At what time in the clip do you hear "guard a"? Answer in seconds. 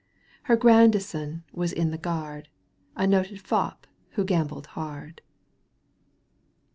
1.99-3.05